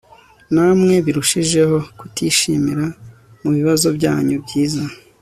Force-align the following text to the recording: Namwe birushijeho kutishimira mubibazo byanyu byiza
Namwe 0.53 0.95
birushijeho 1.05 1.77
kutishimira 1.99 2.85
mubibazo 3.41 3.87
byanyu 3.97 4.35
byiza 4.45 4.83